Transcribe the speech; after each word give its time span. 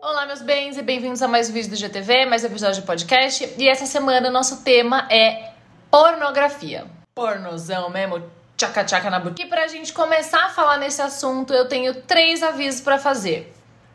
Olá, 0.00 0.26
meus 0.26 0.42
bens, 0.42 0.78
e 0.78 0.82
bem-vindos 0.82 1.20
a 1.22 1.26
mais 1.26 1.50
um 1.50 1.52
vídeo 1.52 1.70
do 1.70 1.76
GTV, 1.76 2.26
mais 2.26 2.44
um 2.44 2.46
episódio 2.46 2.80
de 2.80 2.86
podcast. 2.86 3.52
E 3.58 3.68
essa 3.68 3.84
semana 3.84 4.30
nosso 4.30 4.62
tema 4.62 5.08
é 5.10 5.50
pornografia. 5.90 6.86
Pornozão 7.16 7.90
mesmo, 7.90 8.22
tchaca-tchaca 8.56 9.10
na 9.10 9.18
boca. 9.18 9.42
E 9.42 9.46
pra 9.46 9.66
gente 9.66 9.92
começar 9.92 10.44
a 10.44 10.50
falar 10.50 10.78
nesse 10.78 11.02
assunto, 11.02 11.52
eu 11.52 11.66
tenho 11.66 12.02
três 12.02 12.44
avisos 12.44 12.80
para 12.80 12.96
fazer. 12.96 13.52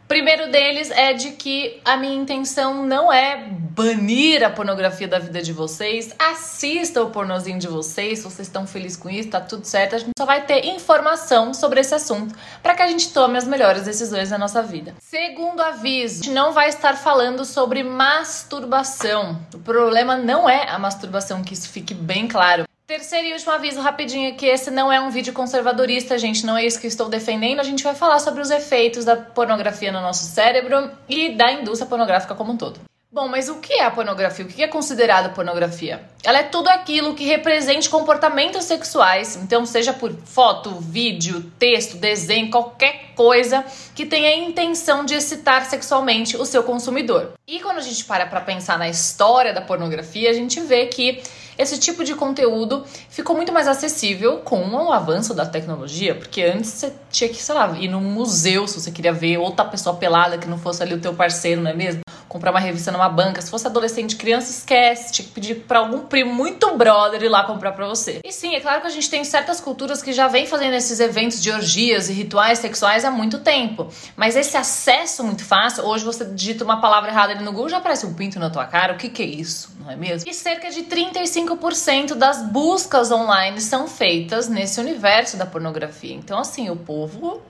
Primeiro 0.10 0.52
deles 0.52 0.92
é 0.92 1.14
de 1.14 1.32
que 1.32 1.82
a 1.86 1.96
minha 1.96 2.16
intenção 2.16 2.86
não 2.86 3.12
é 3.12 3.50
banir 3.76 4.42
a 4.42 4.50
pornografia 4.50 5.08
da 5.08 5.20
vida 5.20 5.42
de 5.42 5.52
vocês. 5.52 6.16
Assista 6.18 7.04
o 7.04 7.10
pornozinho 7.10 7.60
de 7.60 7.68
vocês, 7.68 8.20
se 8.20 8.24
vocês 8.24 8.48
estão 8.48 8.66
felizes 8.66 8.98
com 8.98 9.10
isso, 9.10 9.30
tá 9.30 9.42
tudo 9.42 9.66
certo. 9.66 9.96
A 9.96 9.98
gente 9.98 10.12
só 10.18 10.26
vai 10.26 10.46
ter 10.46 10.66
informação 10.66 11.54
sobre 11.54 11.82
esse 11.82 11.94
assunto 11.94 12.34
para 12.64 12.74
que 12.74 12.82
a 12.82 12.88
gente 12.88 13.12
tome 13.12 13.38
as 13.38 13.46
melhores 13.46 13.84
decisões 13.84 14.32
na 14.32 14.38
nossa 14.38 14.64
vida. 14.64 14.96
Segundo 15.02 15.62
aviso, 15.62 16.22
a 16.22 16.24
gente 16.24 16.34
não 16.34 16.54
vai 16.54 16.70
estar 16.70 16.96
falando 16.96 17.44
sobre 17.44 17.84
masturbação. 17.84 19.38
O 19.54 19.60
problema 19.60 20.16
não 20.16 20.50
é 20.50 20.70
a 20.70 20.80
masturbação, 20.80 21.44
que 21.44 21.54
isso 21.54 21.68
fique 21.68 21.94
bem 21.94 22.30
claro. 22.30 22.64
Terceiro 22.88 23.28
e 23.28 23.34
último 23.34 23.52
aviso 23.52 23.82
rapidinho 23.82 24.36
que 24.36 24.46
esse 24.46 24.72
não 24.72 24.92
é 24.92 25.02
um 25.02 25.10
vídeo 25.10 25.34
conservadorista, 25.34 26.20
gente, 26.20 26.46
não 26.46 26.56
é 26.56 26.64
isso 26.64 26.80
que 26.80 26.88
estou 26.88 27.10
defendendo. 27.10 27.60
A 27.60 27.64
gente 27.64 27.84
vai 27.84 27.96
falar 27.96 28.20
sobre 28.20 28.42
os 28.42 28.52
efeitos 28.52 29.04
da 29.04 29.18
pornografia 29.18 29.92
no 29.92 30.00
nosso 30.00 30.24
cérebro 30.24 30.92
e 31.10 31.36
da 31.36 31.52
indústria 31.52 31.90
pornográfica 31.90 32.36
como 32.36 32.54
um 32.54 32.58
todo. 32.58 32.80
Bom, 33.16 33.30
mas 33.30 33.48
o 33.48 33.62
que 33.62 33.72
é 33.72 33.86
a 33.86 33.92
pornografia? 33.92 34.44
O 34.44 34.48
que 34.50 34.62
é 34.62 34.68
considerado 34.68 35.34
pornografia? 35.34 36.04
Ela 36.22 36.40
é 36.40 36.44
tudo 36.44 36.68
aquilo 36.68 37.16
que 37.16 37.24
represente 37.24 37.90
comportamentos 37.90 38.66
sexuais, 38.66 39.38
então 39.38 39.66
seja 39.66 39.94
por 39.94 40.14
foto, 40.26 40.72
vídeo, 40.82 41.50
texto, 41.58 41.96
desenho, 41.96 42.52
qualquer 42.52 43.14
coisa 43.16 43.64
que 43.96 44.06
tenha 44.06 44.28
a 44.32 44.36
intenção 44.36 45.06
de 45.06 45.14
excitar 45.14 45.66
sexualmente 45.66 46.36
o 46.36 46.44
seu 46.44 46.62
consumidor. 46.62 47.32
E 47.48 47.62
quando 47.62 47.78
a 47.78 47.82
gente 47.82 48.04
para 48.04 48.26
para 48.26 48.42
pensar 48.42 48.78
na 48.78 48.90
história 48.90 49.54
da 49.54 49.62
pornografia, 49.62 50.30
a 50.30 50.34
gente 50.34 50.60
vê 50.60 50.88
que 50.88 51.24
esse 51.58 51.80
tipo 51.80 52.04
de 52.04 52.16
conteúdo 52.16 52.84
ficou 53.10 53.34
muito 53.34 53.54
mais 53.54 53.66
acessível 53.66 54.40
com 54.40 54.62
o 54.68 54.92
avanço 54.92 55.34
da 55.34 55.46
tecnologia, 55.46 56.16
porque 56.16 56.42
antes 56.42 56.70
você 56.70 56.92
tinha 57.10 57.30
que, 57.30 57.42
sei 57.42 57.56
lá, 57.56 57.78
ir 57.80 57.88
num 57.88 58.02
museu 58.02 58.68
se 58.68 58.82
você 58.82 58.92
queria 58.92 59.14
ver 59.14 59.38
outra 59.38 59.64
pessoa 59.64 59.96
pelada 59.96 60.38
que 60.38 60.50
não 60.50 60.58
fosse 60.58 60.84
ali 60.84 60.94
o 60.94 61.00
teu 61.00 61.14
parceiro, 61.14 61.62
não 61.62 61.72
é 61.72 61.74
mesmo? 61.74 62.05
Comprar 62.36 62.52
uma 62.52 62.60
revista 62.60 62.92
numa 62.92 63.08
banca. 63.08 63.42
Se 63.42 63.50
fosse 63.50 63.66
adolescente, 63.66 64.18
criança, 64.18 64.52
esquece. 64.52 65.14
Tinha 65.14 65.26
que 65.26 65.32
pedir 65.32 65.56
para 65.62 65.80
algum 65.80 66.00
primo 66.00 66.34
muito 66.34 66.76
brother 66.76 67.24
ir 67.24 67.30
lá 67.30 67.46
comprar 67.46 67.72
para 67.72 67.88
você. 67.88 68.20
E 68.26 68.32
sim, 68.32 68.54
é 68.56 68.60
claro 68.60 68.82
que 68.82 68.88
a 68.88 68.90
gente 68.90 69.10
tem 69.10 69.24
certas 69.24 69.62
culturas 69.62 70.04
que 70.04 70.12
já 70.12 70.28
vem 70.28 70.46
fazendo 70.46 70.74
esses 70.74 71.00
eventos 71.00 71.42
de 71.42 71.50
orgias 71.50 72.10
e 72.10 72.14
rituais 72.14 72.60
sexuais 72.60 73.06
há 73.06 73.12
muito 73.12 73.40
tempo. 73.40 73.88
Mas 74.18 74.36
esse 74.36 74.58
acesso 74.58 75.24
muito 75.24 75.46
fácil, 75.46 75.86
hoje 75.86 76.04
você 76.04 76.26
digita 76.26 76.66
uma 76.66 76.82
palavra 76.82 77.10
errada 77.10 77.32
ali 77.32 77.44
no 77.44 77.54
Google, 77.54 77.70
já 77.70 77.78
aparece 77.78 78.06
um 78.06 78.14
pinto 78.14 78.38
na 78.38 78.50
tua 78.50 78.66
cara. 78.66 78.94
O 78.94 78.98
que 78.98 79.08
que 79.08 79.24
é 79.24 79.26
isso? 79.26 79.74
Não 79.80 79.90
é 79.90 79.96
mesmo? 79.96 80.30
E 80.30 80.34
cerca 80.34 80.70
de 80.70 80.84
35% 80.84 82.16
das 82.16 82.42
buscas 82.50 83.12
online 83.12 83.62
são 83.62 83.88
feitas 83.88 84.50
nesse 84.50 84.78
universo 84.82 85.38
da 85.38 85.46
pornografia. 85.46 86.14
Então, 86.14 86.38
assim, 86.38 86.70
o 86.70 86.76
povo 86.76 87.42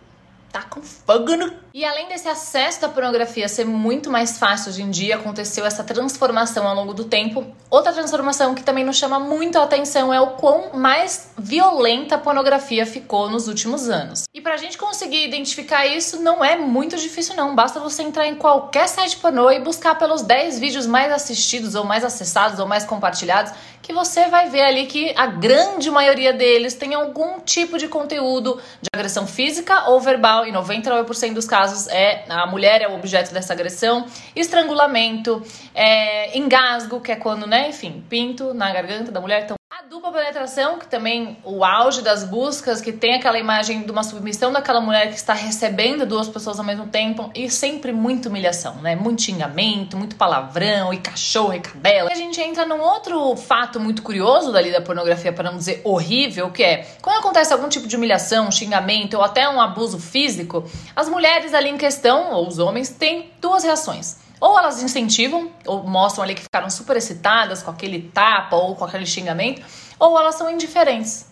tá 0.56 0.61
com 0.61 0.81
fogo 0.81 1.36
no... 1.36 1.52
E 1.73 1.84
além 1.84 2.08
desse 2.08 2.30
acesso 2.30 2.80
da 2.80 2.88
pornografia 2.88 3.50
ser 3.50 3.66
muito 3.66 4.09
mais 4.09 4.38
fácil 4.38 4.72
hoje 4.72 4.81
em 4.81 4.89
dia, 4.89 5.16
aconteceu 5.16 5.66
essa 5.66 5.84
transformação 5.84 6.66
ao 6.66 6.73
longo 6.73 6.94
do 6.94 7.03
tempo. 7.03 7.45
Outra 7.70 7.92
transformação 7.92 8.56
que 8.56 8.64
também 8.64 8.86
nos 8.86 8.95
chama 8.95 9.20
muito 9.20 9.58
a 9.58 9.64
atenção 9.64 10.14
é 10.14 10.22
o 10.22 10.28
quão 10.38 10.72
mais 10.73 11.31
violenta 11.38 12.16
a 12.16 12.17
pornografia 12.17 12.86
ficou 12.86 13.30
nos 13.30 13.50
últimos 13.50 13.89
anos. 13.89 14.23
E 14.33 14.39
pra 14.39 14.56
gente 14.56 14.78
conseguir 14.78 15.26
identificar 15.28 15.86
isso 15.86 16.21
não 16.21 16.43
é 16.43 16.55
muito 16.55 16.95
difícil 16.95 17.36
não, 17.36 17.54
basta 17.54 17.77
você 17.82 18.04
entrar 18.04 18.26
em 18.26 18.36
qualquer 18.36 18.87
site 18.87 19.17
pornô 19.17 19.52
e 19.52 19.60
buscar 19.60 19.95
pelos 19.95 20.22
10 20.22 20.58
vídeos 20.60 20.87
mais 20.87 21.11
assistidos 21.11 21.76
ou 21.76 21.83
mais 21.83 22.05
acessados 22.05 22.60
ou 22.60 22.66
mais 22.66 22.86
compartilhados 22.86 23.52
que 23.86 23.94
você 23.94 24.28
vai 24.28 24.50
ver 24.50 24.64
ali 24.64 24.88
que 24.88 25.14
a 25.16 25.28
grande 25.28 25.92
maioria 25.92 26.34
deles 26.34 26.73
tem 26.73 26.96
algum 26.96 27.40
tipo 27.40 27.78
de 27.78 27.88
conteúdo 27.88 28.60
de 28.82 28.90
agressão 28.92 29.28
física 29.28 29.88
ou 29.90 30.02
verbal, 30.02 30.48
e 30.48 30.52
99% 30.52 31.34
dos 31.34 31.46
casos 31.46 31.88
é 31.90 32.26
a 32.28 32.48
mulher 32.48 32.82
é 32.82 32.88
o 32.88 32.96
objeto 32.96 33.32
dessa 33.32 33.54
agressão, 33.54 34.08
estrangulamento, 34.36 35.44
é, 35.76 36.36
engasgo, 36.36 37.00
que 37.00 37.12
é 37.12 37.16
quando, 37.16 37.46
né, 37.46 37.70
enfim, 37.70 38.04
pinto 38.10 38.56
na 38.56 38.73
garganta 38.73 39.12
da 39.12 39.22
mulher. 39.22 39.44
Então, 39.44 39.56
dupla 39.90 40.12
penetração, 40.12 40.80
que 40.80 40.88
também 40.88 41.38
o 41.44 41.64
auge 41.64 42.02
das 42.02 42.23
buscas, 42.23 42.82
que 42.82 42.92
tem 42.92 43.14
aquela 43.14 43.38
imagem 43.38 43.84
de 43.84 43.92
uma 43.92 44.02
submissão 44.02 44.52
daquela 44.52 44.82
mulher 44.82 45.10
que 45.10 45.16
está 45.16 45.34
recebendo 45.34 46.08
duas 46.08 46.28
pessoas 46.28 46.58
ao 46.58 46.66
mesmo 46.66 46.88
tempo, 46.88 47.30
e 47.36 47.52
sempre 47.52 47.92
muita 47.92 48.28
humilhação, 48.28 48.76
né? 48.82 48.96
Muito 48.96 49.22
xingamento, 49.22 49.96
muito 49.96 50.16
palavrão, 50.16 50.92
e 50.92 50.98
cachorro, 50.98 51.54
e 51.54 51.60
cabelo. 51.60 52.10
E 52.10 52.14
a 52.14 52.16
gente 52.16 52.42
entra 52.42 52.66
num 52.66 52.82
outro 52.82 53.36
fato 53.36 53.80
muito 53.80 54.02
curioso 54.02 54.52
dali 54.52 54.72
da 54.72 54.82
pornografia, 54.82 55.32
para 55.32 55.52
não 55.52 55.58
dizer 55.58 55.82
horrível, 55.84 56.50
que 56.50 56.64
é 56.64 56.88
quando 57.00 57.20
acontece 57.20 57.54
algum 57.54 57.70
tipo 57.70 57.88
de 57.88 57.96
humilhação, 57.96 58.52
xingamento 58.52 59.17
ou 59.17 59.23
até 59.23 59.48
um 59.48 59.62
abuso 59.62 60.00
físico, 60.00 60.67
as 60.96 61.08
mulheres 61.08 61.54
ali 61.54 61.70
em 61.70 61.78
questão, 61.78 62.32
ou 62.32 62.48
os 62.48 62.58
homens, 62.58 62.90
têm 62.90 63.32
duas 63.40 63.64
reações. 63.64 64.24
Ou 64.45 64.60
elas 64.60 64.83
incentivam, 64.83 65.52
ou 65.66 65.82
mostram 65.82 66.23
ali 66.23 66.36
que 66.36 66.44
ficaram 66.44 66.70
super 66.70 66.95
excitadas 66.95 67.64
com 67.64 67.72
aquele 67.72 68.11
tapa 68.14 68.56
ou 68.56 68.76
com 68.76 68.86
aquele 68.86 69.08
xingamento, 69.08 69.66
ou 69.98 70.20
elas 70.20 70.36
são 70.36 70.48
indiferentes. 70.48 71.26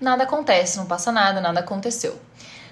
Nada 0.00 0.24
acontece, 0.24 0.78
não 0.78 0.86
passa 0.86 1.12
nada, 1.12 1.42
nada 1.42 1.60
aconteceu. 1.60 2.18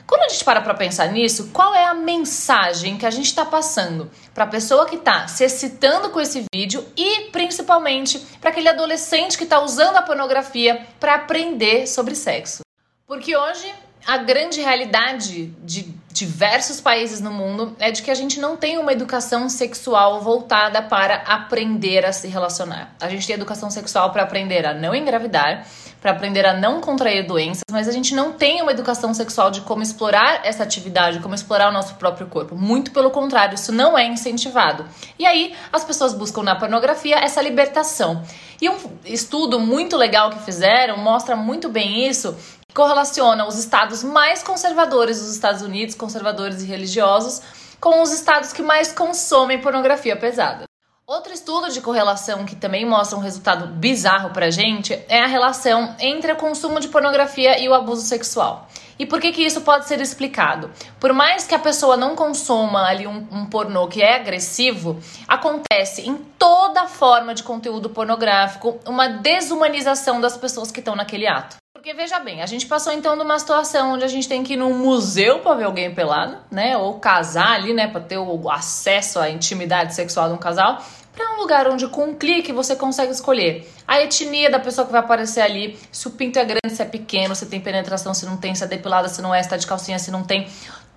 Quando 0.07 0.23
a 0.23 0.29
gente 0.31 0.43
para 0.43 0.63
para 0.63 0.73
pensar 0.73 1.09
nisso, 1.09 1.51
qual 1.53 1.75
é 1.75 1.85
a 1.85 1.93
mensagem 1.93 2.97
que 2.97 3.05
a 3.05 3.11
gente 3.11 3.27
está 3.27 3.45
passando 3.45 4.11
para 4.33 4.45
a 4.45 4.47
pessoa 4.47 4.87
que 4.87 4.97
está 4.97 5.29
se 5.29 5.45
excitando 5.45 6.09
com 6.09 6.23
esse 6.23 6.47
vídeo 6.55 6.83
e 6.97 7.29
principalmente 7.31 8.19
para 8.41 8.49
aquele 8.49 8.71
adolescente 8.71 9.37
que 9.37 9.45
está 9.45 9.61
usando 9.61 9.99
a 9.99 10.03
pornografia 10.03 10.87
para 10.99 11.17
aprender 11.17 11.87
sobre 11.87 12.15
sexo? 12.15 12.63
Porque 13.07 13.37
hoje 13.37 13.71
a 14.07 14.17
grande 14.17 14.63
realidade 14.63 15.49
de 15.63 15.95
diversos 16.15 16.81
países 16.81 17.21
no 17.21 17.33
mundo 17.33 17.75
é 17.81 17.91
de 17.91 18.01
que 18.01 18.09
a 18.09 18.15
gente 18.15 18.39
não 18.39 18.57
tem 18.57 18.79
uma 18.79 18.93
educação 18.93 19.49
sexual 19.49 20.21
voltada 20.21 20.81
para 20.81 21.17
aprender 21.27 22.07
a 22.07 22.13
se 22.13 22.29
relacionar. 22.29 22.95
A 23.01 23.09
gente 23.09 23.27
tem 23.27 23.35
educação 23.35 23.69
sexual 23.69 24.13
para 24.13 24.23
aprender 24.23 24.65
a 24.65 24.73
não 24.73 24.95
engravidar, 24.95 25.67
para 26.01 26.13
aprender 26.13 26.47
a 26.47 26.55
não 26.55 26.81
contrair 26.81 27.27
doenças, 27.27 27.65
mas 27.69 27.89
a 27.89 27.91
gente 27.91 28.15
não 28.15 28.33
tem 28.33 28.63
uma 28.63 28.71
educação 28.71 29.13
sexual 29.13 29.51
de 29.51 29.63
como 29.63 29.83
explorar 29.83 30.43
essa 30.45 30.63
atividade, 30.63 31.19
como 31.19 31.35
explorar 31.35 31.69
o 31.69 31.73
nosso 31.73 31.97
próprio 31.97 32.29
corpo. 32.29 32.55
Muito 32.55 32.93
pelo 32.93 33.11
contrário, 33.11 33.57
isso 33.57 33.73
não 33.73 33.99
é 33.99 34.07
incentivado. 34.07 34.87
E 35.19 35.27
aí 35.27 35.53
as 35.73 35.85
pessoas 35.85 36.15
buscam 36.15 36.45
na 36.45 36.55
pornografia 36.55 37.17
essa 37.17 37.43
libertação. 37.43 38.23
E 38.63 38.71
um 38.71 38.77
estudo 39.05 39.59
muito 39.59 39.97
legal 39.97 40.31
que 40.31 40.39
fizeram 40.45 40.97
mostra 40.97 41.35
muito 41.35 41.69
bem 41.69 42.07
isso 42.07 42.37
correlaciona 42.75 43.47
os 43.47 43.57
estados 43.57 44.03
mais 44.03 44.43
conservadores 44.43 45.21
dos 45.21 45.33
Estados 45.33 45.63
Unidos, 45.63 45.95
conservadores 45.95 46.61
e 46.61 46.67
religiosos, 46.67 47.41
com 47.81 48.03
os 48.03 48.13
estados 48.13 48.53
que 48.53 48.63
mais 48.63 48.93
consomem 48.93 49.61
pornografia 49.61 50.17
pesada. 50.17 50.65
Outro 51.07 51.35
estudo 51.35 51.71
de 51.71 51.83
correlação 51.83 52.47
que 52.47 52.57
também 52.57 52.87
mostra 52.87 53.19
um 53.19 53.21
resultado 53.21 53.67
bizarro 53.67 54.31
pra 54.31 54.51
gente 54.51 54.95
é 55.07 55.21
a 55.23 55.27
relação 55.27 55.95
entre 56.01 56.33
o 56.33 56.37
consumo 56.37 56.81
de 56.81 56.89
pornografia 56.89 57.61
e 57.61 57.69
o 57.69 57.75
abuso 57.75 58.01
sexual. 58.03 58.67
E 58.99 59.05
por 59.05 59.21
que, 59.21 59.31
que 59.31 59.45
isso 59.45 59.61
pode 59.61 59.87
ser 59.87 60.01
explicado? 60.01 60.71
Por 60.99 61.13
mais 61.13 61.47
que 61.47 61.55
a 61.55 61.59
pessoa 61.59 61.97
não 61.97 62.17
consuma 62.17 62.87
ali 62.87 63.07
um, 63.07 63.29
um 63.31 63.45
pornô 63.47 63.87
que 63.87 64.03
é 64.03 64.17
agressivo, 64.17 64.99
acontece 65.29 66.09
em 66.09 66.17
toda 66.39 66.89
forma 66.89 67.35
de 67.35 67.43
conteúdo 67.43 67.91
pornográfico 67.91 68.81
uma 68.87 69.09
desumanização 69.09 70.21
das 70.21 70.39
pessoas 70.39 70.71
que 70.71 70.79
estão 70.79 70.97
naquele 70.97 71.27
ato. 71.27 71.57
Porque 71.85 71.95
veja 71.95 72.19
bem, 72.19 72.41
a 72.41 72.47
gente 72.47 72.65
passou 72.65 72.95
então 72.95 73.15
numa 73.15 73.39
situação 73.39 73.93
onde 73.93 74.05
a 74.05 74.09
gente 74.09 74.27
tem 74.27 74.43
que 74.43 74.55
ir 74.55 74.57
num 74.57 74.73
museu 74.73 75.41
para 75.41 75.55
ver 75.55 75.65
alguém 75.65 75.95
pelado, 75.95 76.39
né? 76.51 76.79
Ou 76.79 76.99
casar 76.99 77.57
ali, 77.57 77.75
né? 77.75 77.87
Para 77.87 78.01
ter 78.01 78.17
o 78.17 78.51
acesso 78.51 79.21
à 79.21 79.29
intimidade 79.29 79.95
sexual 79.95 80.29
de 80.29 80.35
um 80.35 80.39
casal. 80.39 80.83
Para 81.15 81.35
um 81.35 81.41
lugar 81.43 81.69
onde 81.69 81.87
com 81.89 82.07
um 82.07 82.15
clique 82.15 82.55
você 82.55 82.75
consegue 82.75 83.13
escolher 83.13 83.71
a 83.87 84.01
etnia 84.01 84.51
da 84.51 84.59
pessoa 84.59 84.87
que 84.87 84.93
vai 84.93 85.01
aparecer 85.03 85.43
ali, 85.43 85.79
se 85.93 86.09
o 86.09 86.13
pinto 86.13 86.39
é 86.39 86.45
grande, 86.47 86.75
se 86.75 86.81
é 86.81 86.87
pequeno, 86.87 87.37
se 87.37 87.45
tem 87.45 87.61
penetração, 87.61 88.15
se 88.15 88.25
não 88.25 88.39
tem, 88.39 88.55
se 88.55 88.65
é 88.65 88.67
depilada, 88.67 89.07
se 89.11 89.21
não 89.21 89.35
é, 89.35 89.43
se 89.43 89.51
tá 89.51 89.59
de 89.59 89.67
calcinha, 89.67 89.99
se 89.99 90.11
não 90.11 90.25
tem 90.25 90.49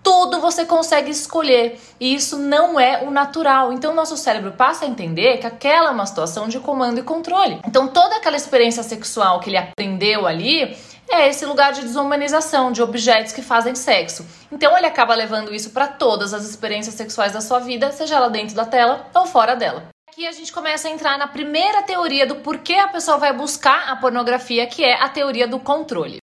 tudo 0.07 0.39
você 0.39 0.65
consegue 0.65 1.12
escolher. 1.12 1.77
E 2.00 2.15
isso 2.15 2.38
não 2.38 2.80
é 2.80 3.04
o 3.04 3.12
natural. 3.12 3.74
Então, 3.74 3.94
nosso 3.94 4.15
cérebro 4.15 4.54
passa 4.54 4.86
a 4.86 4.88
entender 4.88 5.38
que 5.38 5.45
aquela 5.45 5.89
é 5.89 5.92
uma 5.92 6.06
situação 6.06 6.48
de 6.48 6.62
comando 6.62 6.98
e 6.98 7.04
controle. 7.04 7.59
Então, 7.68 7.89
toda 7.89 8.15
aquela 8.15 8.38
experiência 8.38 8.83
sexual 8.83 9.42
que 9.42 9.50
ele 9.50 9.57
aprendeu 9.57 10.25
ali 10.25 10.77
é 11.09 11.27
esse 11.27 11.45
lugar 11.45 11.74
de 11.74 11.81
desumanização 11.81 12.71
de 12.71 12.81
objetos 12.81 13.33
que 13.33 13.42
fazem 13.42 13.75
sexo. 13.75 14.25
Então, 14.50 14.77
ele 14.77 14.88
acaba 14.88 15.13
levando 15.13 15.54
isso 15.54 15.71
para 15.71 15.88
todas 15.88 16.33
as 16.33 16.50
experiências 16.50 16.95
sexuais 16.95 17.33
da 17.33 17.42
sua 17.42 17.59
vida, 17.59 17.92
seja 17.92 18.15
ela 18.15 18.30
dentro 18.30 18.56
da 18.56 18.63
tela 18.63 19.07
ou 19.13 19.25
fora 19.25 19.57
dela 19.57 19.89
aqui 20.09 20.25
a 20.25 20.31
gente 20.31 20.51
começa 20.51 20.88
a 20.88 20.92
entrar 20.92 21.15
na 21.15 21.27
primeira 21.27 21.83
teoria 21.83 22.25
do 22.25 22.38
porquê 22.38 22.74
a 22.74 22.88
pessoa 22.88 23.19
vai 23.19 23.31
buscar 23.31 23.88
a 23.88 23.95
pornografia, 23.98 24.65
que 24.65 24.83
é 24.83 25.00
a 25.00 25.07
teoria 25.07 25.48
do 25.48 25.59
controle. 25.59 26.18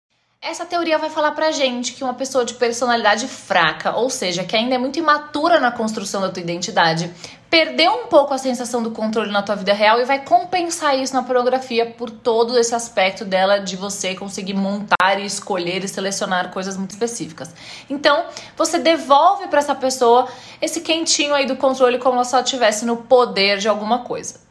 Essa 0.46 0.66
teoria 0.66 0.98
vai 0.98 1.10
falar 1.10 1.32
pra 1.32 1.54
gente 1.54 1.94
que 1.94 2.04
uma 2.04 2.16
pessoa 2.16 2.44
de 2.44 2.56
personalidade 2.56 3.30
fraca, 3.30 3.96
ou 3.96 4.10
seja, 4.10 4.44
que 4.44 4.58
ainda 4.58 4.76
é 4.76 4.78
muito 4.78 5.00
imatura 5.00 5.58
na 5.58 5.72
construção 5.72 6.20
da 6.20 6.30
tua 6.30 6.44
identidade, 6.44 7.10
perdeu 7.50 7.94
um 7.94 8.08
pouco 8.08 8.34
a 8.34 8.38
sensação 8.38 8.84
do 8.84 8.92
controle 8.92 9.32
na 9.32 9.42
tua 9.42 9.56
vida 9.56 9.74
real 9.74 10.02
e 10.02 10.04
vai 10.04 10.26
compensar 10.26 11.00
isso 11.00 11.14
na 11.14 11.24
pornografia 11.24 11.86
por 11.92 12.10
todo 12.10 12.60
esse 12.60 12.76
aspecto 12.76 13.24
dela 13.24 13.60
de 13.60 13.78
você 13.78 14.16
conseguir 14.16 14.54
montar 14.54 15.18
e 15.18 15.26
escolher 15.26 15.82
e 15.82 15.88
selecionar 15.88 16.52
coisas 16.52 16.76
muito 16.76 16.92
específicas. 16.92 17.56
Então, 17.90 18.26
você 18.58 18.78
devolve 18.78 19.48
para 19.48 19.60
essa 19.60 19.74
pessoa 19.74 20.28
esse 20.62 20.82
quentinho 20.82 21.34
aí 21.34 21.46
do 21.46 21.56
controle 21.56 22.00
como 22.00 22.22
se 22.26 22.36
ela 22.36 22.44
estivesse 22.44 22.86
no 22.86 22.98
poder 22.98 23.60
de 23.60 23.70
alguma 23.70 24.00
coisa. 24.00 24.42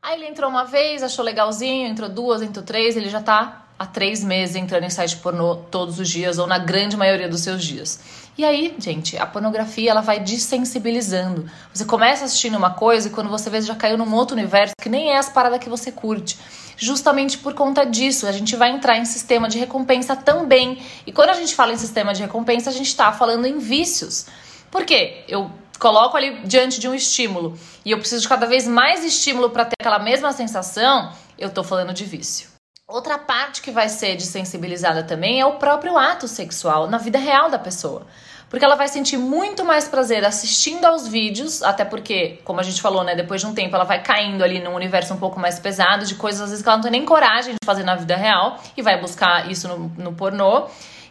Aí 0.00 0.16
ele 0.16 0.26
entrou 0.26 0.48
uma 0.48 0.64
vez, 0.64 1.02
achou 1.02 1.22
legalzinho, 1.22 1.86
entrou 1.86 2.08
duas, 2.08 2.40
entrou 2.40 2.64
três, 2.64 2.96
ele 2.96 3.10
já 3.10 3.20
tá 3.20 3.61
há 3.78 3.86
três 3.86 4.22
meses 4.22 4.56
entrando 4.56 4.84
em 4.84 4.90
site 4.90 5.16
pornô 5.16 5.56
todos 5.56 5.98
os 5.98 6.08
dias 6.08 6.38
ou 6.38 6.46
na 6.46 6.58
grande 6.58 6.96
maioria 6.96 7.28
dos 7.28 7.40
seus 7.40 7.64
dias. 7.64 8.00
E 8.36 8.44
aí, 8.44 8.74
gente, 8.78 9.18
a 9.18 9.26
pornografia 9.26 9.90
ela 9.90 10.00
vai 10.00 10.18
desensibilizando. 10.18 11.50
Você 11.72 11.84
começa 11.84 12.24
assistindo 12.24 12.56
uma 12.56 12.70
coisa 12.70 13.08
e 13.08 13.10
quando 13.10 13.28
você 13.28 13.50
vê 13.50 13.60
já 13.60 13.74
caiu 13.74 13.98
num 13.98 14.14
outro 14.14 14.36
universo 14.36 14.72
que 14.80 14.88
nem 14.88 15.10
é 15.10 15.18
as 15.18 15.28
paradas 15.28 15.58
que 15.58 15.68
você 15.68 15.92
curte. 15.92 16.38
Justamente 16.76 17.38
por 17.38 17.54
conta 17.54 17.84
disso, 17.84 18.26
a 18.26 18.32
gente 18.32 18.56
vai 18.56 18.70
entrar 18.70 18.96
em 18.96 19.04
sistema 19.04 19.48
de 19.48 19.58
recompensa 19.58 20.16
também. 20.16 20.80
E 21.06 21.12
quando 21.12 21.30
a 21.30 21.34
gente 21.34 21.54
fala 21.54 21.72
em 21.72 21.76
sistema 21.76 22.14
de 22.14 22.22
recompensa, 22.22 22.70
a 22.70 22.72
gente 22.72 22.88
está 22.88 23.12
falando 23.12 23.46
em 23.46 23.58
vícios. 23.58 24.26
Por 24.70 24.84
quê? 24.84 25.24
Eu 25.28 25.50
coloco 25.78 26.16
ali 26.16 26.40
diante 26.44 26.80
de 26.80 26.88
um 26.88 26.94
estímulo 26.94 27.58
e 27.84 27.90
eu 27.90 27.98
preciso 27.98 28.22
de 28.22 28.28
cada 28.28 28.46
vez 28.46 28.66
mais 28.66 29.04
estímulo 29.04 29.50
para 29.50 29.64
ter 29.64 29.74
aquela 29.80 29.98
mesma 29.98 30.32
sensação, 30.32 31.12
eu 31.36 31.48
estou 31.48 31.64
falando 31.64 31.92
de 31.92 32.04
vício. 32.04 32.51
Outra 32.92 33.16
parte 33.16 33.62
que 33.62 33.70
vai 33.70 33.88
ser 33.88 34.16
desensibilizada 34.16 35.02
também 35.02 35.40
é 35.40 35.46
o 35.46 35.54
próprio 35.54 35.96
ato 35.96 36.28
sexual 36.28 36.90
na 36.90 36.98
vida 36.98 37.18
real 37.18 37.48
da 37.48 37.58
pessoa. 37.58 38.06
Porque 38.50 38.62
ela 38.62 38.74
vai 38.74 38.86
sentir 38.86 39.16
muito 39.16 39.64
mais 39.64 39.88
prazer 39.88 40.22
assistindo 40.26 40.84
aos 40.84 41.08
vídeos, 41.08 41.62
até 41.62 41.86
porque, 41.86 42.38
como 42.44 42.60
a 42.60 42.62
gente 42.62 42.82
falou, 42.82 43.02
né, 43.02 43.14
depois 43.14 43.40
de 43.40 43.46
um 43.46 43.54
tempo 43.54 43.74
ela 43.74 43.84
vai 43.84 44.02
caindo 44.02 44.44
ali 44.44 44.62
num 44.62 44.74
universo 44.74 45.14
um 45.14 45.16
pouco 45.16 45.40
mais 45.40 45.58
pesado, 45.58 46.04
de 46.04 46.16
coisas 46.16 46.42
às 46.42 46.50
vezes 46.50 46.62
que 46.62 46.68
ela 46.68 46.76
não 46.76 46.82
tem 46.82 46.92
nem 46.92 47.06
coragem 47.06 47.54
de 47.54 47.64
fazer 47.64 47.82
na 47.82 47.94
vida 47.94 48.14
real, 48.14 48.58
e 48.76 48.82
vai 48.82 49.00
buscar 49.00 49.50
isso 49.50 49.66
no, 49.68 49.88
no 49.96 50.12
pornô. 50.12 50.66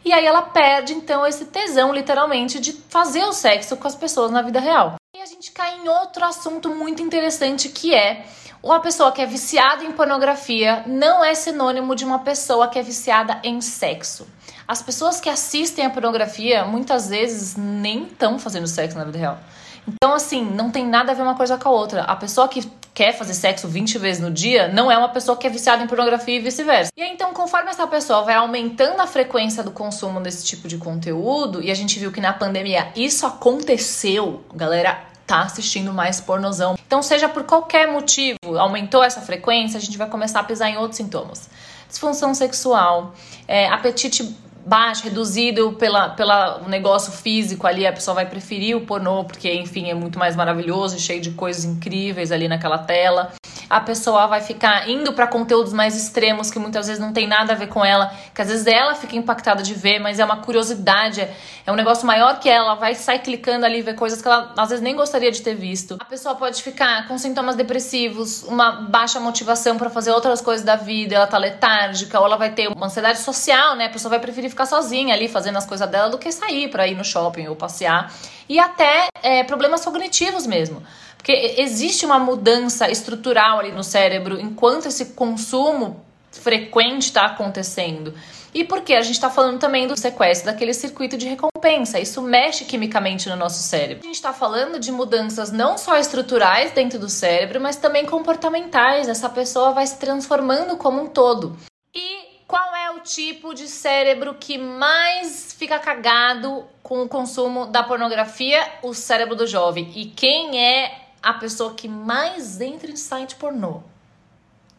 E 0.05 0.13
aí 0.13 0.23
ela 0.23 0.43
perde, 0.43 0.93
então, 0.93 1.25
esse 1.25 1.45
tesão, 1.45 1.91
literalmente, 1.91 2.59
de 2.59 2.73
fazer 2.73 3.23
o 3.23 3.33
sexo 3.33 3.75
com 3.75 3.87
as 3.87 3.95
pessoas 3.95 4.29
na 4.29 4.43
vida 4.43 4.59
real. 4.59 4.97
E 5.17 5.19
a 5.19 5.25
gente 5.25 5.51
cai 5.51 5.77
em 5.77 5.89
outro 5.89 6.23
assunto 6.23 6.69
muito 6.69 7.01
interessante 7.01 7.69
que 7.69 7.95
é 7.95 8.23
uma 8.63 8.79
pessoa 8.79 9.11
que 9.11 9.21
é 9.21 9.25
viciada 9.25 9.83
em 9.83 9.91
pornografia 9.91 10.83
não 10.85 11.23
é 11.23 11.33
sinônimo 11.33 11.95
de 11.95 12.05
uma 12.05 12.19
pessoa 12.19 12.67
que 12.67 12.77
é 12.77 12.83
viciada 12.83 13.39
em 13.43 13.59
sexo. 13.59 14.27
As 14.67 14.83
pessoas 14.83 15.19
que 15.19 15.29
assistem 15.29 15.83
a 15.83 15.89
pornografia 15.89 16.63
muitas 16.63 17.09
vezes 17.09 17.55
nem 17.57 18.03
estão 18.03 18.37
fazendo 18.37 18.67
sexo 18.67 18.97
na 18.97 19.03
vida 19.03 19.17
real. 19.17 19.39
Então, 19.87 20.13
assim, 20.13 20.45
não 20.45 20.69
tem 20.69 20.85
nada 20.85 21.11
a 21.11 21.15
ver 21.15 21.23
uma 21.23 21.35
coisa 21.35 21.57
com 21.57 21.69
a 21.69 21.71
outra. 21.71 22.03
A 22.03 22.15
pessoa 22.15 22.47
que 22.47 22.69
quer 22.93 23.17
fazer 23.17 23.33
sexo 23.33 23.67
20 23.67 23.97
vezes 23.97 24.21
no 24.21 24.29
dia 24.29 24.67
não 24.67 24.91
é 24.91 24.97
uma 24.97 25.09
pessoa 25.09 25.35
que 25.35 25.47
é 25.47 25.49
viciada 25.49 25.83
em 25.83 25.87
pornografia 25.87 26.35
e 26.35 26.39
vice-versa. 26.39 26.91
E 26.95 27.01
aí, 27.01 27.11
então, 27.11 27.33
conforme 27.33 27.71
essa 27.71 27.87
pessoa 27.87 28.21
vai 28.21 28.35
aumentando 28.35 29.01
a 29.01 29.07
frequência 29.07 29.63
do 29.63 29.71
consumo 29.71 30.21
desse 30.21 30.45
tipo 30.45 30.67
de 30.67 30.77
conteúdo, 30.77 31.63
e 31.63 31.71
a 31.71 31.75
gente 31.75 31.97
viu 31.97 32.11
que 32.11 32.21
na 32.21 32.31
pandemia 32.31 32.89
isso 32.95 33.25
aconteceu, 33.25 34.43
galera 34.53 35.10
tá 35.31 35.43
assistindo 35.43 35.93
mais 35.93 36.19
pornozão. 36.19 36.75
Então, 36.85 37.01
seja 37.01 37.29
por 37.29 37.43
qualquer 37.43 37.89
motivo, 37.89 38.37
aumentou 38.57 39.01
essa 39.03 39.21
frequência, 39.21 39.77
a 39.77 39.81
gente 39.81 39.97
vai 39.97 40.09
começar 40.09 40.41
a 40.41 40.43
pisar 40.43 40.69
em 40.69 40.77
outros 40.77 40.97
sintomas. 40.97 41.49
Disfunção 41.87 42.33
sexual, 42.33 43.13
é, 43.47 43.67
apetite 43.67 44.35
baixo, 44.65 45.03
reduzido 45.03 45.73
pela, 45.73 46.09
pelo 46.09 46.67
negócio 46.67 47.11
físico 47.11 47.65
ali, 47.65 47.87
a 47.87 47.93
pessoa 47.93 48.13
vai 48.13 48.25
preferir 48.25 48.75
o 48.75 48.81
pornô, 48.81 49.23
porque, 49.23 49.51
enfim, 49.53 49.89
é 49.89 49.93
muito 49.93 50.19
mais 50.19 50.35
maravilhoso 50.35 50.97
e 50.97 50.99
cheio 50.99 51.21
de 51.21 51.31
coisas 51.31 51.63
incríveis 51.63 52.31
ali 52.31 52.47
naquela 52.47 52.77
tela 52.77 53.31
a 53.71 53.79
pessoa 53.79 54.27
vai 54.27 54.41
ficar 54.41 54.89
indo 54.89 55.13
para 55.13 55.25
conteúdos 55.25 55.71
mais 55.71 55.95
extremos 55.95 56.51
que 56.51 56.59
muitas 56.59 56.87
vezes 56.87 57.01
não 57.01 57.13
tem 57.13 57.25
nada 57.25 57.53
a 57.53 57.55
ver 57.55 57.67
com 57.67 57.83
ela, 57.83 58.13
que 58.35 58.41
às 58.41 58.49
vezes 58.49 58.67
ela 58.67 58.93
fica 58.95 59.15
impactada 59.15 59.63
de 59.63 59.73
ver, 59.73 59.97
mas 59.97 60.19
é 60.19 60.25
uma 60.25 60.37
curiosidade, 60.37 61.21
é 61.65 61.71
um 61.71 61.75
negócio 61.75 62.05
maior 62.05 62.37
que 62.37 62.49
ela, 62.49 62.75
vai 62.75 62.93
sair 62.95 63.19
clicando 63.19 63.65
ali 63.65 63.81
ver 63.81 63.95
coisas 63.95 64.21
que 64.21 64.27
ela 64.27 64.53
às 64.57 64.69
vezes 64.69 64.83
nem 64.83 64.93
gostaria 64.93 65.31
de 65.31 65.41
ter 65.41 65.55
visto. 65.55 65.95
A 66.01 66.05
pessoa 66.05 66.35
pode 66.35 66.61
ficar 66.61 67.07
com 67.07 67.17
sintomas 67.17 67.55
depressivos, 67.55 68.43
uma 68.43 68.73
baixa 68.73 69.21
motivação 69.21 69.77
para 69.77 69.89
fazer 69.89 70.11
outras 70.11 70.41
coisas 70.41 70.65
da 70.65 70.75
vida, 70.75 71.15
ela 71.15 71.27
tá 71.27 71.37
letárgica, 71.37 72.19
ou 72.19 72.25
ela 72.25 72.35
vai 72.35 72.49
ter 72.49 72.67
uma 72.67 72.87
ansiedade 72.87 73.19
social, 73.19 73.77
né? 73.77 73.85
A 73.85 73.89
pessoa 73.89 74.09
vai 74.09 74.19
preferir 74.19 74.49
ficar 74.49 74.65
sozinha 74.65 75.15
ali 75.15 75.29
fazendo 75.29 75.57
as 75.57 75.65
coisas 75.65 75.89
dela 75.89 76.09
do 76.09 76.17
que 76.17 76.29
sair 76.29 76.69
para 76.69 76.87
ir 76.87 76.95
no 76.95 77.05
shopping 77.05 77.47
ou 77.47 77.55
passear. 77.55 78.11
E 78.49 78.59
até 78.59 79.07
é, 79.23 79.45
problemas 79.45 79.85
cognitivos 79.85 80.45
mesmo. 80.45 80.83
Porque 81.21 81.53
existe 81.59 82.03
uma 82.03 82.17
mudança 82.17 82.89
estrutural 82.89 83.59
ali 83.59 83.71
no 83.71 83.83
cérebro 83.83 84.41
enquanto 84.41 84.87
esse 84.87 85.13
consumo 85.13 86.03
frequente 86.31 87.03
está 87.03 87.25
acontecendo. 87.25 88.11
E 88.51 88.63
porque 88.63 88.95
a 88.95 89.01
gente 89.01 89.13
está 89.13 89.29
falando 89.29 89.59
também 89.59 89.87
do 89.87 89.95
sequestro 89.95 90.47
daquele 90.51 90.73
circuito 90.73 91.15
de 91.17 91.27
recompensa. 91.27 91.99
Isso 91.99 92.23
mexe 92.23 92.65
quimicamente 92.65 93.29
no 93.29 93.35
nosso 93.35 93.61
cérebro. 93.61 94.03
A 94.03 94.07
gente 94.07 94.15
está 94.15 94.33
falando 94.33 94.79
de 94.79 94.91
mudanças 94.91 95.51
não 95.51 95.77
só 95.77 95.95
estruturais 95.99 96.71
dentro 96.71 96.97
do 96.97 97.07
cérebro, 97.07 97.61
mas 97.61 97.75
também 97.75 98.03
comportamentais. 98.03 99.07
Essa 99.07 99.29
pessoa 99.29 99.73
vai 99.73 99.85
se 99.85 99.99
transformando 99.99 100.75
como 100.75 101.03
um 101.03 101.07
todo. 101.07 101.55
E 101.93 102.41
qual 102.47 102.75
é 102.75 102.89
o 102.89 103.01
tipo 103.01 103.53
de 103.53 103.67
cérebro 103.67 104.35
que 104.39 104.57
mais 104.57 105.53
fica 105.53 105.77
cagado 105.77 106.65
com 106.81 107.03
o 107.03 107.07
consumo 107.07 107.67
da 107.67 107.83
pornografia? 107.83 108.59
O 108.81 108.93
cérebro 108.95 109.35
do 109.35 109.45
jovem. 109.45 109.91
E 109.95 110.07
quem 110.07 110.59
é 110.59 111.00
a 111.21 111.33
pessoa 111.33 111.73
que 111.73 111.87
mais 111.87 112.59
entra 112.59 112.89
em 112.91 112.95
site 112.95 113.35
pornô. 113.35 113.83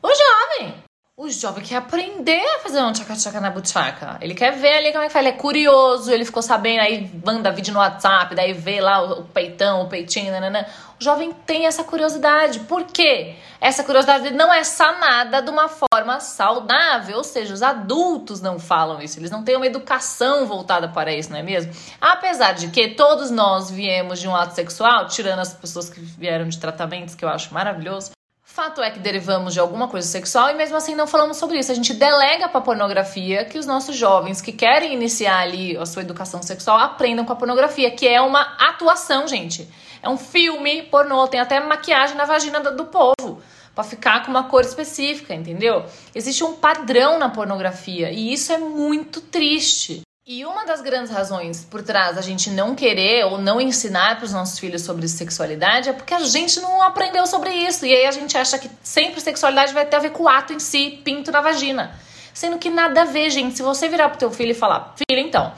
O 0.02 0.08
jovem! 0.08 0.82
O 1.14 1.28
jovem 1.28 1.62
quer 1.62 1.76
aprender 1.76 2.40
a 2.40 2.60
fazer 2.60 2.80
um 2.80 2.90
tchaca-tchaca 2.90 3.38
na 3.38 3.50
buchaca. 3.50 4.16
Ele 4.22 4.34
quer 4.34 4.50
ver 4.52 4.78
ali 4.78 4.92
como 4.92 5.04
é 5.04 5.08
que 5.08 5.12
faz. 5.12 5.26
Ele 5.26 5.34
é 5.34 5.38
curioso, 5.38 6.10
ele 6.10 6.24
ficou 6.24 6.40
sabendo, 6.40 6.80
aí 6.80 7.10
manda 7.22 7.52
vídeo 7.52 7.74
no 7.74 7.80
WhatsApp, 7.80 8.34
daí 8.34 8.54
vê 8.54 8.80
lá 8.80 9.02
o, 9.02 9.24
peitão, 9.24 9.82
o 9.82 9.88
peitinho, 9.88 10.32
nanana. 10.32 10.66
O 10.98 11.04
jovem 11.04 11.30
tem 11.46 11.66
essa 11.66 11.84
curiosidade. 11.84 12.60
Por 12.60 12.84
quê? 12.84 13.36
Essa 13.60 13.84
curiosidade 13.84 14.30
não 14.30 14.52
é 14.52 14.64
sanada 14.64 15.42
de 15.42 15.50
uma 15.50 15.68
forma 15.68 16.18
saudável, 16.18 17.18
ou 17.18 17.24
seja, 17.24 17.52
os 17.52 17.62
adultos 17.62 18.40
não 18.40 18.58
falam 18.58 19.00
isso, 19.02 19.18
eles 19.18 19.30
não 19.30 19.44
têm 19.44 19.56
uma 19.56 19.66
educação 19.66 20.46
voltada 20.46 20.88
para 20.88 21.12
isso, 21.12 21.30
não 21.30 21.38
é 21.38 21.42
mesmo? 21.42 21.72
Apesar 22.00 22.52
de 22.52 22.68
que 22.68 22.88
todos 22.88 23.30
nós 23.30 23.70
viemos 23.70 24.18
de 24.18 24.26
um 24.26 24.34
ato 24.34 24.54
sexual, 24.54 25.06
tirando 25.06 25.40
as 25.40 25.52
pessoas 25.52 25.90
que 25.90 26.00
vieram 26.00 26.48
de 26.48 26.58
tratamentos, 26.58 27.14
que 27.14 27.24
eu 27.24 27.28
acho 27.28 27.52
maravilhoso, 27.52 28.12
Fato 28.52 28.82
é 28.82 28.90
que 28.90 28.98
derivamos 28.98 29.54
de 29.54 29.60
alguma 29.60 29.88
coisa 29.88 30.06
sexual 30.06 30.50
e 30.50 30.54
mesmo 30.54 30.76
assim 30.76 30.94
não 30.94 31.06
falamos 31.06 31.38
sobre 31.38 31.58
isso. 31.58 31.72
A 31.72 31.74
gente 31.74 31.94
delega 31.94 32.50
para 32.50 32.60
pornografia 32.60 33.46
que 33.46 33.56
os 33.56 33.64
nossos 33.64 33.96
jovens 33.96 34.42
que 34.42 34.52
querem 34.52 34.92
iniciar 34.92 35.38
ali 35.38 35.74
a 35.74 35.86
sua 35.86 36.02
educação 36.02 36.42
sexual 36.42 36.78
aprendam 36.78 37.24
com 37.24 37.32
a 37.32 37.36
pornografia, 37.36 37.90
que 37.90 38.06
é 38.06 38.20
uma 38.20 38.42
atuação, 38.58 39.26
gente. 39.26 39.66
É 40.02 40.08
um 40.10 40.18
filme 40.18 40.82
pornô, 40.82 41.26
tem 41.28 41.40
até 41.40 41.60
maquiagem 41.60 42.14
na 42.14 42.26
vagina 42.26 42.60
do 42.60 42.84
povo 42.84 43.40
para 43.74 43.84
ficar 43.84 44.22
com 44.22 44.30
uma 44.30 44.44
cor 44.44 44.60
específica, 44.60 45.32
entendeu? 45.32 45.86
Existe 46.14 46.44
um 46.44 46.52
padrão 46.52 47.18
na 47.18 47.30
pornografia 47.30 48.10
e 48.10 48.34
isso 48.34 48.52
é 48.52 48.58
muito 48.58 49.22
triste. 49.22 50.02
E 50.24 50.44
uma 50.46 50.64
das 50.64 50.80
grandes 50.80 51.10
razões 51.10 51.64
por 51.64 51.82
trás 51.82 52.14
da 52.14 52.22
gente 52.22 52.48
não 52.48 52.76
querer 52.76 53.24
ou 53.24 53.38
não 53.38 53.60
ensinar 53.60 54.14
para 54.14 54.24
os 54.24 54.32
nossos 54.32 54.56
filhos 54.56 54.82
sobre 54.82 55.08
sexualidade 55.08 55.88
é 55.88 55.92
porque 55.92 56.14
a 56.14 56.20
gente 56.20 56.60
não 56.60 56.80
aprendeu 56.80 57.26
sobre 57.26 57.50
isso. 57.50 57.84
E 57.84 57.92
aí 57.92 58.06
a 58.06 58.12
gente 58.12 58.38
acha 58.38 58.56
que 58.56 58.70
sempre 58.84 59.20
sexualidade 59.20 59.74
vai 59.74 59.84
ter 59.84 59.96
a 59.96 59.98
ver 59.98 60.10
com 60.10 60.22
o 60.22 60.28
ato 60.28 60.52
em 60.52 60.60
si, 60.60 61.00
pinto 61.02 61.32
na 61.32 61.40
vagina. 61.40 61.98
Sendo 62.32 62.56
que 62.56 62.70
nada 62.70 63.02
a 63.02 63.04
ver, 63.04 63.30
gente. 63.30 63.56
Se 63.56 63.64
você 63.64 63.88
virar 63.88 64.10
pro 64.10 64.18
teu 64.18 64.30
filho 64.30 64.52
e 64.52 64.54
falar, 64.54 64.94
filho, 64.96 65.20
então, 65.20 65.52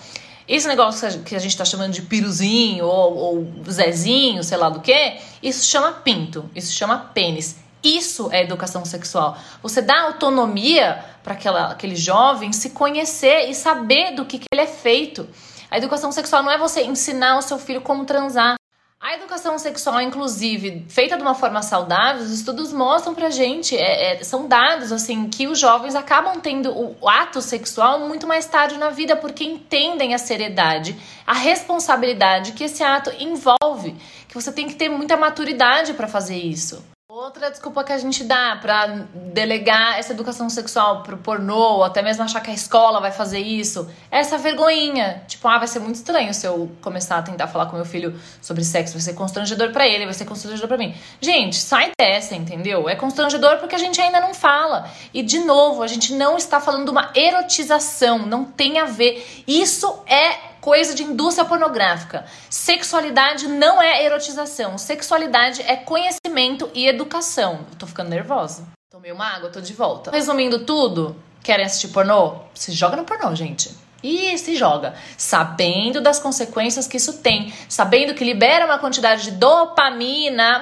esse 0.48 0.66
negócio 0.66 1.22
que 1.24 1.36
a 1.36 1.38
gente 1.38 1.58
tá 1.58 1.64
chamando 1.66 1.92
de 1.92 2.00
piruzinho 2.00 2.86
ou, 2.86 3.16
ou 3.18 3.70
zezinho, 3.70 4.42
sei 4.42 4.56
lá 4.56 4.70
do 4.70 4.80
que, 4.80 5.18
isso 5.42 5.66
chama 5.66 5.92
pinto, 5.92 6.48
isso 6.54 6.72
chama 6.72 7.10
pênis. 7.12 7.56
Isso 7.84 8.30
é 8.32 8.42
educação 8.42 8.82
sexual. 8.86 9.36
Você 9.62 9.82
dá 9.82 10.04
autonomia 10.04 11.04
para 11.22 11.34
aquele 11.70 11.94
jovem 11.94 12.50
se 12.50 12.70
conhecer 12.70 13.50
e 13.50 13.54
saber 13.54 14.14
do 14.14 14.24
que, 14.24 14.38
que 14.38 14.46
ele 14.50 14.62
é 14.62 14.66
feito. 14.66 15.28
A 15.70 15.76
educação 15.76 16.10
sexual 16.10 16.42
não 16.42 16.50
é 16.50 16.56
você 16.56 16.82
ensinar 16.82 17.36
o 17.36 17.42
seu 17.42 17.58
filho 17.58 17.82
como 17.82 18.06
transar. 18.06 18.54
A 18.98 19.16
educação 19.16 19.58
sexual, 19.58 20.00
inclusive, 20.00 20.86
feita 20.88 21.14
de 21.14 21.22
uma 21.22 21.34
forma 21.34 21.60
saudável, 21.60 22.22
os 22.22 22.30
estudos 22.30 22.72
mostram 22.72 23.14
pra 23.14 23.28
gente, 23.28 23.76
é, 23.76 24.14
é, 24.14 24.24
são 24.24 24.48
dados, 24.48 24.90
assim, 24.90 25.28
que 25.28 25.46
os 25.46 25.58
jovens 25.58 25.94
acabam 25.94 26.40
tendo 26.40 26.72
o 26.74 27.06
ato 27.06 27.42
sexual 27.42 28.00
muito 28.00 28.26
mais 28.26 28.46
tarde 28.46 28.78
na 28.78 28.88
vida, 28.88 29.14
porque 29.14 29.44
entendem 29.44 30.14
a 30.14 30.18
seriedade, 30.18 30.96
a 31.26 31.34
responsabilidade 31.34 32.52
que 32.52 32.64
esse 32.64 32.82
ato 32.82 33.10
envolve, 33.20 33.94
que 34.26 34.34
você 34.34 34.50
tem 34.50 34.68
que 34.68 34.74
ter 34.74 34.88
muita 34.88 35.18
maturidade 35.18 35.92
para 35.92 36.08
fazer 36.08 36.38
isso. 36.38 36.93
Outra 37.16 37.48
desculpa 37.48 37.84
que 37.84 37.92
a 37.92 37.98
gente 37.98 38.24
dá 38.24 38.58
para 38.60 39.06
delegar 39.14 39.96
essa 39.96 40.12
educação 40.12 40.50
sexual 40.50 41.04
pro 41.04 41.16
pornô, 41.16 41.76
ou 41.76 41.84
até 41.84 42.02
mesmo 42.02 42.24
achar 42.24 42.40
que 42.40 42.50
a 42.50 42.52
escola 42.52 43.00
vai 43.00 43.12
fazer 43.12 43.38
isso, 43.38 43.88
é 44.10 44.18
essa 44.18 44.36
vergonhinha. 44.36 45.22
Tipo, 45.28 45.46
ah, 45.46 45.58
vai 45.58 45.68
ser 45.68 45.78
muito 45.78 45.94
estranho 45.94 46.34
se 46.34 46.44
eu 46.44 46.68
começar 46.82 47.18
a 47.18 47.22
tentar 47.22 47.46
falar 47.46 47.66
com 47.66 47.76
meu 47.76 47.84
filho 47.84 48.18
sobre 48.42 48.64
sexo, 48.64 48.94
vai 48.94 49.00
ser 49.00 49.12
constrangedor 49.12 49.70
para 49.70 49.86
ele, 49.86 50.06
vai 50.06 50.12
ser 50.12 50.24
constrangedor 50.24 50.66
para 50.66 50.76
mim. 50.76 50.92
Gente, 51.20 51.54
sai 51.54 51.92
dessa, 51.96 52.34
entendeu? 52.34 52.88
É 52.88 52.96
constrangedor 52.96 53.58
porque 53.58 53.76
a 53.76 53.78
gente 53.78 54.00
ainda 54.00 54.20
não 54.20 54.34
fala. 54.34 54.90
E 55.12 55.22
de 55.22 55.38
novo, 55.38 55.84
a 55.84 55.86
gente 55.86 56.14
não 56.14 56.36
está 56.36 56.60
falando 56.60 56.86
de 56.86 56.90
uma 56.90 57.12
erotização, 57.14 58.26
não 58.26 58.44
tem 58.44 58.80
a 58.80 58.86
ver. 58.86 59.44
Isso 59.46 60.02
é 60.08 60.53
coisa 60.64 60.94
de 60.94 61.02
indústria 61.02 61.44
pornográfica. 61.44 62.24
Sexualidade 62.48 63.46
não 63.46 63.82
é 63.82 64.02
erotização. 64.02 64.78
Sexualidade 64.78 65.60
é 65.60 65.76
conhecimento 65.76 66.70
e 66.72 66.88
educação. 66.88 67.66
Eu 67.70 67.76
tô 67.76 67.86
ficando 67.86 68.08
nervosa. 68.08 68.66
Tomei 68.90 69.12
uma 69.12 69.26
água, 69.26 69.50
tô 69.50 69.60
de 69.60 69.74
volta. 69.74 70.10
Resumindo 70.10 70.64
tudo, 70.64 71.16
querem 71.42 71.66
assistir 71.66 71.88
pornô? 71.88 72.36
Se 72.54 72.72
joga 72.72 72.96
no 72.96 73.04
pornô, 73.04 73.34
gente. 73.34 73.76
E 74.02 74.38
se 74.38 74.56
joga, 74.56 74.94
sabendo 75.18 76.00
das 76.00 76.18
consequências 76.18 76.86
que 76.86 76.96
isso 76.96 77.18
tem, 77.18 77.52
sabendo 77.68 78.14
que 78.14 78.24
libera 78.24 78.64
uma 78.64 78.78
quantidade 78.78 79.24
de 79.24 79.30
dopamina 79.32 80.60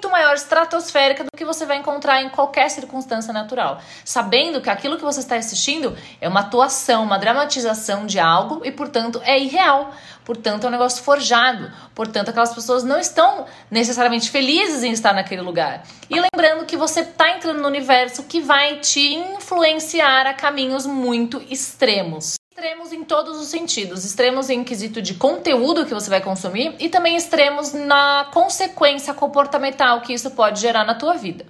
muito 0.00 0.10
maior, 0.10 0.34
estratosférica, 0.34 1.24
do 1.24 1.36
que 1.36 1.44
você 1.44 1.66
vai 1.66 1.76
encontrar 1.76 2.22
em 2.22 2.30
qualquer 2.30 2.70
circunstância 2.70 3.34
natural. 3.34 3.82
Sabendo 4.02 4.58
que 4.62 4.70
aquilo 4.70 4.96
que 4.96 5.04
você 5.04 5.20
está 5.20 5.36
assistindo 5.36 5.94
é 6.22 6.26
uma 6.26 6.40
atuação, 6.40 7.02
uma 7.02 7.18
dramatização 7.18 8.06
de 8.06 8.18
algo 8.18 8.62
e, 8.64 8.72
portanto, 8.72 9.20
é 9.24 9.38
irreal. 9.38 9.92
Portanto, 10.24 10.64
é 10.64 10.68
um 10.68 10.70
negócio 10.70 11.04
forjado. 11.04 11.70
Portanto, 11.94 12.30
aquelas 12.30 12.54
pessoas 12.54 12.82
não 12.82 12.98
estão 12.98 13.44
necessariamente 13.70 14.30
felizes 14.30 14.82
em 14.82 14.92
estar 14.92 15.12
naquele 15.12 15.42
lugar. 15.42 15.82
E 16.08 16.18
lembrando 16.18 16.64
que 16.64 16.78
você 16.78 17.00
está 17.00 17.36
entrando 17.36 17.60
no 17.60 17.68
universo 17.68 18.22
que 18.22 18.40
vai 18.40 18.76
te 18.76 19.16
influenciar 19.16 20.26
a 20.26 20.32
caminhos 20.32 20.86
muito 20.86 21.42
extremos. 21.50 22.39
Extremos 22.52 22.92
em 22.92 23.04
todos 23.04 23.40
os 23.40 23.46
sentidos, 23.46 24.04
extremos 24.04 24.50
em 24.50 24.64
quesito 24.64 25.00
de 25.00 25.14
conteúdo 25.14 25.86
que 25.86 25.94
você 25.94 26.10
vai 26.10 26.20
consumir 26.20 26.74
e 26.80 26.88
também 26.88 27.16
extremos 27.16 27.72
na 27.72 28.28
consequência 28.34 29.14
comportamental 29.14 30.00
que 30.00 30.12
isso 30.12 30.32
pode 30.32 30.60
gerar 30.60 30.84
na 30.84 30.96
tua 30.96 31.14
vida. 31.14 31.46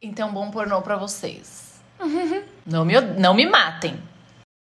Então, 0.00 0.30
bom 0.30 0.50
pornô 0.50 0.82
para 0.82 0.96
vocês. 0.96 1.80
não, 2.66 2.84
me, 2.84 3.00
não 3.00 3.32
me 3.32 3.46
matem. 3.46 3.98